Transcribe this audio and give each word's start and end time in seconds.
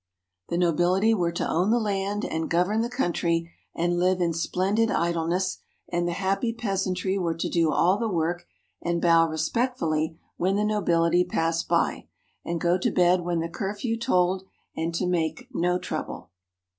The 0.49 0.57
nobility 0.57 1.13
were 1.13 1.31
to 1.33 1.47
own 1.47 1.69
the 1.69 1.77
land, 1.79 2.25
and 2.25 2.49
govern 2.49 2.81
the 2.81 2.89
country, 2.89 3.51
and 3.75 3.99
live 3.99 4.19
in 4.19 4.33
splendid 4.33 4.89
idleness, 4.89 5.59
and 5.91 6.07
the 6.07 6.13
happy 6.13 6.51
peasantry 6.53 7.19
were 7.19 7.35
to 7.35 7.47
do 7.47 7.71
all 7.71 7.99
the 7.99 8.09
work, 8.09 8.47
and 8.81 8.99
bow 8.99 9.27
respectfully 9.27 10.17
when 10.37 10.55
the 10.55 10.65
nobility 10.65 11.23
passed 11.23 11.67
by, 11.67 12.07
and 12.43 12.59
go 12.59 12.79
to 12.79 12.89
bed 12.89 13.21
when 13.21 13.41
the 13.41 13.47
curfew 13.47 13.95
tolled, 13.95 14.41
and 14.75 14.95
to 14.95 15.05
make 15.05 15.47
no 15.53 15.77
trouble. 15.77 16.31